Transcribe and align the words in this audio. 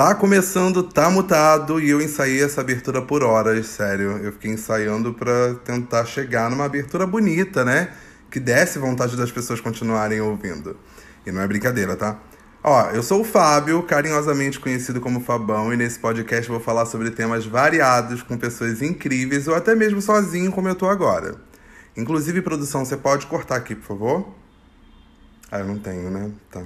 Tá 0.00 0.14
começando, 0.14 0.82
tá 0.82 1.10
mutado 1.10 1.78
e 1.78 1.90
eu 1.90 2.00
ensaiei 2.00 2.42
essa 2.42 2.62
abertura 2.62 3.02
por 3.02 3.22
horas, 3.22 3.66
sério. 3.66 4.12
Eu 4.16 4.32
fiquei 4.32 4.50
ensaiando 4.50 5.12
para 5.12 5.56
tentar 5.56 6.06
chegar 6.06 6.48
numa 6.48 6.64
abertura 6.64 7.06
bonita, 7.06 7.66
né? 7.66 7.92
Que 8.30 8.40
desse 8.40 8.78
vontade 8.78 9.14
das 9.14 9.30
pessoas 9.30 9.60
continuarem 9.60 10.18
ouvindo. 10.18 10.74
E 11.26 11.30
não 11.30 11.42
é 11.42 11.46
brincadeira, 11.46 11.96
tá? 11.96 12.18
Ó, 12.64 12.88
eu 12.92 13.02
sou 13.02 13.20
o 13.20 13.24
Fábio, 13.24 13.82
carinhosamente 13.82 14.58
conhecido 14.58 15.02
como 15.02 15.20
Fabão, 15.20 15.70
e 15.70 15.76
nesse 15.76 15.98
podcast 15.98 16.50
vou 16.50 16.60
falar 16.60 16.86
sobre 16.86 17.10
temas 17.10 17.44
variados 17.44 18.22
com 18.22 18.38
pessoas 18.38 18.80
incríveis 18.80 19.48
ou 19.48 19.54
até 19.54 19.74
mesmo 19.74 20.00
sozinho 20.00 20.50
como 20.50 20.66
eu 20.66 20.74
tô 20.74 20.88
agora. 20.88 21.34
Inclusive, 21.94 22.40
produção, 22.40 22.86
você 22.86 22.96
pode 22.96 23.26
cortar 23.26 23.56
aqui, 23.56 23.74
por 23.74 23.84
favor? 23.84 24.34
Ah, 25.52 25.58
eu 25.58 25.66
não 25.66 25.78
tenho, 25.78 26.10
né? 26.10 26.30
Tá. 26.50 26.62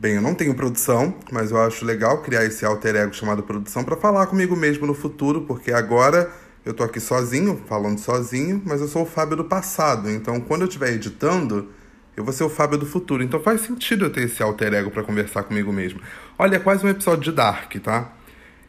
Bem, 0.00 0.14
eu 0.14 0.22
não 0.22 0.32
tenho 0.32 0.54
produção, 0.54 1.12
mas 1.32 1.50
eu 1.50 1.60
acho 1.60 1.84
legal 1.84 2.22
criar 2.22 2.44
esse 2.44 2.64
alter 2.64 2.94
ego 2.94 3.12
chamado 3.12 3.42
produção 3.42 3.82
para 3.82 3.96
falar 3.96 4.26
comigo 4.28 4.54
mesmo 4.54 4.86
no 4.86 4.94
futuro, 4.94 5.40
porque 5.42 5.72
agora 5.72 6.30
eu 6.64 6.72
tô 6.72 6.84
aqui 6.84 7.00
sozinho, 7.00 7.60
falando 7.66 7.98
sozinho, 7.98 8.62
mas 8.64 8.80
eu 8.80 8.86
sou 8.86 9.02
o 9.02 9.06
Fábio 9.06 9.36
do 9.36 9.44
passado. 9.44 10.08
Então, 10.08 10.40
quando 10.40 10.62
eu 10.62 10.68
estiver 10.68 10.92
editando, 10.92 11.70
eu 12.16 12.22
vou 12.22 12.32
ser 12.32 12.44
o 12.44 12.48
Fábio 12.48 12.78
do 12.78 12.86
futuro. 12.86 13.22
Então 13.24 13.40
faz 13.40 13.62
sentido 13.62 14.04
eu 14.04 14.10
ter 14.10 14.22
esse 14.22 14.42
alter 14.42 14.72
ego 14.74 14.90
para 14.90 15.02
conversar 15.02 15.42
comigo 15.42 15.72
mesmo. 15.72 16.00
Olha, 16.38 16.56
é 16.56 16.58
quase 16.58 16.86
um 16.86 16.88
episódio 16.88 17.24
de 17.24 17.32
Dark, 17.32 17.74
tá? 17.82 18.12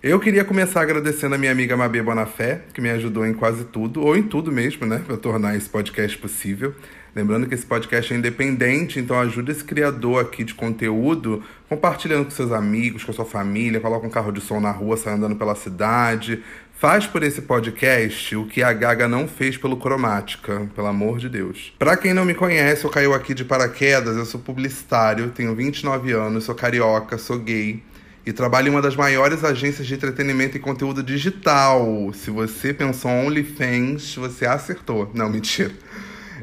Eu 0.02 0.18
queria 0.18 0.46
começar 0.46 0.80
agradecendo 0.80 1.36
a 1.36 1.38
minha 1.38 1.52
amiga 1.52 1.76
Mabê 1.76 2.02
Bonafé, 2.02 2.62
que 2.74 2.80
me 2.80 2.90
ajudou 2.90 3.26
em 3.26 3.34
quase 3.34 3.66
tudo, 3.66 4.02
ou 4.02 4.16
em 4.16 4.24
tudo 4.24 4.50
mesmo, 4.50 4.88
né, 4.88 5.04
para 5.06 5.18
tornar 5.18 5.58
esse 5.58 5.68
podcast 5.68 6.18
possível. 6.18 6.74
Lembrando 7.14 7.46
que 7.48 7.54
esse 7.54 7.66
podcast 7.66 8.14
é 8.14 8.16
independente, 8.16 8.98
então 8.98 9.20
ajuda 9.20 9.52
esse 9.52 9.62
criador 9.62 10.22
aqui 10.22 10.46
de 10.46 10.54
conteúdo 10.54 11.44
compartilhando 11.68 12.24
com 12.24 12.32
seus 12.32 12.54
amigos, 12.54 13.04
com 13.04 13.12
a 13.12 13.14
sua 13.14 13.26
família, 13.26 13.82
coloca 13.82 14.08
um 14.08 14.10
carro 14.10 14.32
de 14.32 14.40
som 14.40 14.62
na 14.62 14.72
rua, 14.72 14.96
sai 14.96 15.16
andando 15.16 15.36
pela 15.36 15.54
cidade. 15.54 16.42
Faz 16.76 17.06
por 17.06 17.22
esse 17.22 17.42
podcast 17.42 18.38
o 18.38 18.46
que 18.46 18.64
a 18.64 18.72
Gaga 18.72 19.06
não 19.06 19.28
fez 19.28 19.58
pelo 19.58 19.76
Cromática, 19.76 20.66
pelo 20.74 20.88
amor 20.88 21.20
de 21.20 21.28
Deus. 21.28 21.74
Para 21.78 21.98
quem 21.98 22.14
não 22.14 22.24
me 22.24 22.34
conhece, 22.34 22.86
eu 22.86 22.90
caiu 22.90 23.14
aqui 23.14 23.34
de 23.34 23.44
paraquedas, 23.44 24.16
eu 24.16 24.26
sou 24.26 24.40
publicitário, 24.40 25.30
tenho 25.32 25.54
29 25.54 26.14
anos, 26.14 26.46
sou 26.46 26.56
carioca, 26.56 27.18
sou 27.18 27.38
gay 27.38 27.84
e 28.30 28.34
trabalho 28.34 28.68
em 28.68 28.70
uma 28.70 28.82
das 28.82 28.96
maiores 28.96 29.44
agências 29.44 29.88
de 29.88 29.96
entretenimento 29.96 30.56
e 30.56 30.60
conteúdo 30.60 31.02
digital. 31.02 32.12
Se 32.14 32.30
você 32.30 32.72
pensou 32.72 33.10
OnlyFans, 33.10 34.16
você 34.16 34.46
acertou. 34.46 35.10
Não, 35.16 35.28
mentira. 35.28 35.72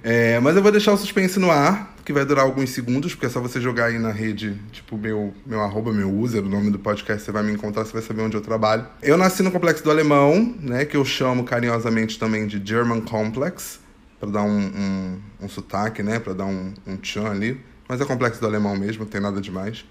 É, 0.03 0.41
mas 0.41 0.57
eu 0.57 0.63
vou 0.63 0.73
deixar 0.73 0.93
o 0.93 0.97
suspense 0.97 1.39
no 1.39 1.49
ar, 1.49 1.95
que 2.05 2.13
vai 2.13 2.25
durar 2.25 2.45
alguns 2.45 2.71
segundos, 2.71 3.15
porque 3.15 3.27
é 3.27 3.29
só 3.29 3.41
você 3.41 3.61
jogar 3.61 3.87
aí 3.87 4.01
na 4.01 4.11
rede, 4.11 4.61
tipo, 4.73 4.99
meu, 4.99 5.33
meu 5.47 5.61
arroba, 5.61 5.93
meu 5.93 6.13
user, 6.13 6.43
o 6.43 6.49
nome 6.49 6.73
do 6.73 6.79
podcast, 6.79 7.25
você 7.25 7.31
vai 7.31 7.45
me 7.45 7.53
encontrar, 7.53 7.85
você 7.85 7.93
vai 7.93 8.03
saber 8.03 8.23
onde 8.23 8.37
eu 8.37 8.41
trabalho. 8.41 8.85
Eu 9.01 9.17
nasci 9.17 9.45
no 9.45 9.53
Complexo 9.53 9.85
do 9.85 9.91
Alemão, 9.91 10.57
né, 10.61 10.85
que 10.85 10.97
eu 10.97 11.05
chamo 11.05 11.45
carinhosamente 11.45 12.19
também 12.19 12.49
de 12.49 12.61
German 12.65 13.01
Complex, 13.01 13.79
para 14.19 14.29
dar 14.29 14.43
um, 14.43 14.59
um, 14.59 15.19
um 15.43 15.49
sotaque, 15.49 16.03
né, 16.03 16.19
para 16.19 16.33
dar 16.33 16.47
um, 16.47 16.75
um 16.85 16.97
tchan 16.97 17.31
ali. 17.31 17.61
Mas 17.89 18.01
é 18.01 18.05
Complexo 18.05 18.41
do 18.41 18.47
Alemão 18.49 18.77
mesmo, 18.77 19.05
não 19.05 19.11
tem 19.11 19.21
nada 19.21 19.41
demais. 19.41 19.85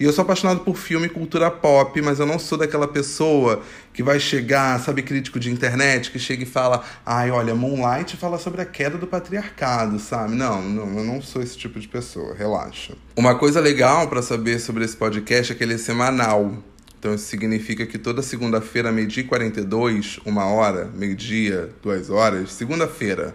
E 0.00 0.04
eu 0.04 0.12
sou 0.12 0.22
apaixonado 0.22 0.60
por 0.60 0.76
filme 0.76 1.06
e 1.06 1.10
cultura 1.10 1.50
pop, 1.50 2.00
mas 2.00 2.20
eu 2.20 2.26
não 2.26 2.38
sou 2.38 2.56
daquela 2.56 2.86
pessoa 2.86 3.60
que 3.92 4.00
vai 4.00 4.20
chegar, 4.20 4.78
sabe, 4.78 5.02
crítico 5.02 5.40
de 5.40 5.50
internet, 5.50 6.12
que 6.12 6.20
chega 6.20 6.44
e 6.44 6.46
fala: 6.46 6.84
ai, 7.04 7.32
olha, 7.32 7.52
Moonlight 7.52 8.16
fala 8.16 8.38
sobre 8.38 8.60
a 8.60 8.64
queda 8.64 8.96
do 8.96 9.08
patriarcado, 9.08 9.98
sabe? 9.98 10.36
Não, 10.36 10.62
não, 10.62 10.98
eu 10.98 11.04
não 11.04 11.20
sou 11.20 11.42
esse 11.42 11.58
tipo 11.58 11.80
de 11.80 11.88
pessoa, 11.88 12.32
relaxa. 12.32 12.94
Uma 13.16 13.34
coisa 13.34 13.58
legal 13.58 14.06
para 14.08 14.22
saber 14.22 14.60
sobre 14.60 14.84
esse 14.84 14.96
podcast 14.96 15.52
é 15.52 15.56
que 15.56 15.64
ele 15.64 15.74
é 15.74 15.78
semanal. 15.78 16.62
Então 16.98 17.14
isso 17.14 17.26
significa 17.26 17.84
que 17.84 17.98
toda 17.98 18.22
segunda-feira, 18.22 18.92
meio-dia 18.92 19.22
e 19.24 19.26
42, 19.26 20.20
uma 20.24 20.46
hora, 20.46 20.90
meio-dia, 20.94 21.70
duas 21.82 22.08
horas, 22.08 22.52
segunda-feira. 22.52 23.34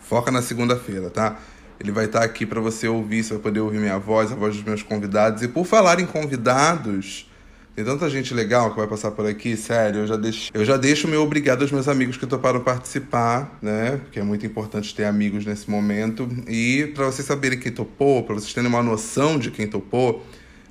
Foca 0.00 0.30
na 0.30 0.42
segunda-feira, 0.42 1.10
tá? 1.10 1.40
Ele 1.80 1.90
vai 1.90 2.06
estar 2.06 2.22
aqui 2.22 2.46
para 2.46 2.60
você 2.60 2.86
ouvir, 2.86 3.24
você 3.24 3.34
vai 3.34 3.42
poder 3.42 3.60
ouvir 3.60 3.78
minha 3.78 3.98
voz, 3.98 4.30
a 4.32 4.34
voz 4.34 4.54
dos 4.54 4.64
meus 4.64 4.82
convidados. 4.82 5.42
E 5.42 5.48
por 5.48 5.64
falar 5.64 6.00
em 6.00 6.06
convidados, 6.06 7.28
tem 7.74 7.84
tanta 7.84 8.08
gente 8.08 8.32
legal 8.32 8.70
que 8.70 8.76
vai 8.76 8.86
passar 8.86 9.10
por 9.10 9.26
aqui, 9.26 9.56
sério, 9.56 10.02
eu 10.02 10.06
já 10.06 10.16
deixo, 10.16 10.50
eu 10.54 10.64
já 10.64 10.76
deixo 10.76 11.08
meu 11.08 11.22
obrigado 11.22 11.62
aos 11.62 11.72
meus 11.72 11.88
amigos 11.88 12.16
que 12.16 12.24
toparam 12.24 12.60
participar, 12.60 13.58
né? 13.60 13.98
Porque 14.04 14.20
é 14.20 14.22
muito 14.22 14.46
importante 14.46 14.94
ter 14.94 15.04
amigos 15.04 15.44
nesse 15.44 15.68
momento. 15.68 16.28
E 16.48 16.92
para 16.94 17.06
vocês 17.06 17.26
saberem 17.26 17.58
quem 17.58 17.72
topou, 17.72 18.22
para 18.22 18.36
vocês 18.36 18.52
terem 18.52 18.68
uma 18.68 18.80
noção 18.80 19.40
de 19.40 19.50
quem 19.50 19.66
topou, 19.66 20.24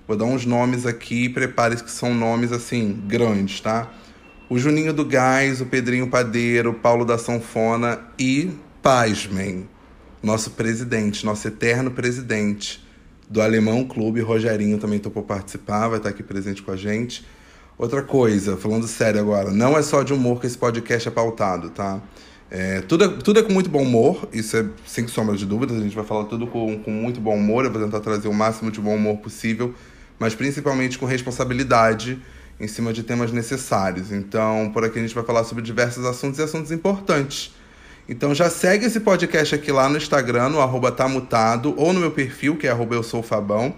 vou 0.07 0.15
dar 0.15 0.23
uns 0.23 0.45
nomes 0.45 0.85
aqui, 0.85 1.27
prepare-se 1.27 1.83
que 1.83 1.91
são 1.91 2.13
nomes 2.13 2.53
assim 2.53 3.03
grandes, 3.05 3.59
tá? 3.59 3.91
O 4.49 4.57
Juninho 4.57 4.93
do 4.93 5.03
Gás, 5.03 5.59
o 5.59 5.65
Pedrinho 5.65 6.07
Padeiro, 6.07 6.71
o 6.71 6.73
Paulo 6.73 7.03
da 7.03 7.17
Sanfona 7.17 7.99
e 8.17 8.49
pasmem, 8.81 9.67
nosso 10.23 10.51
presidente, 10.51 11.25
nosso 11.25 11.47
eterno 11.47 11.91
presidente 11.91 12.81
do 13.29 13.41
Alemão 13.41 13.83
Clube, 13.83 14.21
Rogerinho 14.21 14.77
também 14.77 14.97
topou 14.97 15.21
participar, 15.21 15.89
vai 15.89 15.97
estar 15.97 16.09
aqui 16.09 16.23
presente 16.23 16.61
com 16.63 16.71
a 16.71 16.77
gente. 16.77 17.25
Outra 17.77 18.01
coisa, 18.01 18.55
falando 18.55 18.87
sério 18.87 19.19
agora, 19.19 19.51
não 19.51 19.77
é 19.77 19.81
só 19.81 20.01
de 20.01 20.13
humor 20.13 20.39
que 20.39 20.47
esse 20.47 20.57
podcast 20.57 21.07
é 21.07 21.11
pautado, 21.11 21.69
tá? 21.71 22.01
É, 22.49 22.81
tudo, 22.81 23.03
é, 23.03 23.07
tudo 23.07 23.39
é 23.39 23.43
com 23.43 23.51
muito 23.51 23.69
bom 23.69 23.81
humor, 23.81 24.29
isso 24.31 24.55
é 24.55 24.65
sem 24.85 25.07
sombra 25.07 25.35
de 25.35 25.45
dúvidas, 25.45 25.77
a 25.77 25.81
gente 25.81 25.95
vai 25.95 26.05
falar 26.05 26.25
tudo 26.25 26.45
com, 26.45 26.77
com 26.79 26.91
muito 26.91 27.19
bom 27.19 27.35
humor, 27.35 27.65
eu 27.65 27.71
vou 27.71 27.81
tentar 27.81 27.99
trazer 27.99 28.27
o 28.27 28.33
máximo 28.33 28.69
de 28.71 28.79
bom 28.79 28.95
humor 28.95 29.17
possível, 29.17 29.73
mas 30.19 30.35
principalmente 30.35 30.99
com 30.99 31.07
responsabilidade 31.07 32.21
em 32.59 32.67
cima 32.67 32.93
de 32.93 33.01
temas 33.01 33.31
necessários. 33.31 34.11
Então, 34.11 34.69
por 34.71 34.85
aqui 34.85 34.99
a 34.99 35.01
gente 35.01 35.15
vai 35.15 35.23
falar 35.23 35.43
sobre 35.43 35.63
diversos 35.63 36.05
assuntos 36.05 36.39
e 36.39 36.43
assuntos 36.43 36.71
importantes. 36.71 37.51
Então 38.07 38.35
já 38.35 38.49
segue 38.49 38.85
esse 38.85 38.99
podcast 38.99 39.55
aqui 39.55 39.71
lá 39.71 39.87
no 39.87 39.97
Instagram, 39.97 40.49
no 40.49 40.59
arroba 40.59 40.91
tamutado, 40.91 41.73
ou 41.77 41.93
no 41.93 41.99
meu 41.99 42.11
perfil, 42.11 42.57
que 42.57 42.67
é 42.67 42.71
arroba 42.71 42.95
eu 42.95 43.03
sou 43.03 43.23
Fabão. 43.23 43.73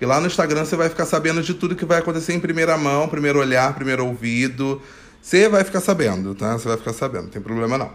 E 0.00 0.06
lá 0.06 0.20
no 0.20 0.26
Instagram 0.26 0.64
você 0.64 0.76
vai 0.76 0.88
ficar 0.88 1.06
sabendo 1.06 1.42
de 1.42 1.54
tudo 1.54 1.76
que 1.76 1.84
vai 1.84 1.98
acontecer 1.98 2.32
em 2.32 2.40
primeira 2.40 2.76
mão, 2.76 3.08
primeiro 3.08 3.38
olhar, 3.38 3.74
primeiro 3.74 4.06
ouvido. 4.06 4.80
Você 5.20 5.48
vai 5.48 5.64
ficar 5.64 5.80
sabendo, 5.80 6.34
tá? 6.34 6.58
Você 6.58 6.68
vai 6.68 6.76
ficar 6.76 6.92
sabendo, 6.92 7.24
não 7.24 7.30
tem 7.30 7.42
problema 7.42 7.76
não. 7.76 7.90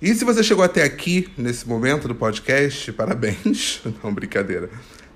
E 0.00 0.14
se 0.14 0.24
você 0.26 0.42
chegou 0.42 0.62
até 0.62 0.82
aqui, 0.82 1.28
nesse 1.38 1.66
momento 1.66 2.06
do 2.06 2.14
podcast, 2.14 2.92
parabéns. 2.92 3.80
Não, 4.04 4.12
brincadeira. 4.12 4.68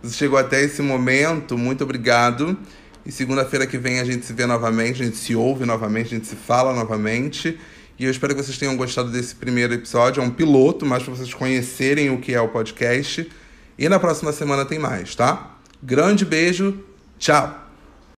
Você 0.02 0.16
chegou 0.16 0.38
até 0.38 0.62
esse 0.62 0.80
momento, 0.80 1.58
muito 1.58 1.84
obrigado. 1.84 2.56
E 3.04 3.12
segunda-feira 3.12 3.66
que 3.66 3.76
vem 3.76 4.00
a 4.00 4.04
gente 4.04 4.24
se 4.24 4.32
vê 4.32 4.46
novamente, 4.46 5.02
a 5.02 5.04
gente 5.04 5.18
se 5.18 5.36
ouve 5.36 5.66
novamente, 5.66 6.06
a 6.06 6.16
gente 6.16 6.26
se 6.26 6.36
fala 6.36 6.74
novamente. 6.74 7.58
E 8.00 8.04
eu 8.06 8.10
espero 8.10 8.34
que 8.34 8.42
vocês 8.42 8.56
tenham 8.56 8.78
gostado 8.78 9.10
desse 9.10 9.34
primeiro 9.34 9.74
episódio. 9.74 10.22
É 10.22 10.24
um 10.24 10.30
piloto, 10.30 10.86
mas 10.86 11.02
para 11.02 11.14
vocês 11.14 11.34
conhecerem 11.34 12.08
o 12.08 12.18
que 12.18 12.32
é 12.32 12.40
o 12.40 12.48
podcast. 12.48 13.30
E 13.78 13.88
na 13.90 14.00
próxima 14.00 14.32
semana 14.32 14.64
tem 14.64 14.78
mais, 14.78 15.14
tá? 15.14 15.58
Grande 15.82 16.24
beijo, 16.24 16.82
tchau! 17.18 17.69